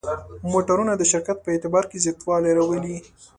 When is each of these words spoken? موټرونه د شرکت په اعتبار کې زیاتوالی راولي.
موټرونه 0.51 0.93
د 0.97 1.01
شرکت 1.11 1.37
په 1.41 1.49
اعتبار 1.53 1.83
کې 1.89 1.97
زیاتوالی 2.05 2.51
راولي. 2.57 2.97